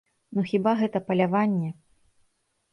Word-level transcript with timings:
Ну 0.37 0.45
хіба 0.51 0.71
гэта 0.79 1.03
паляванне? 1.11 1.71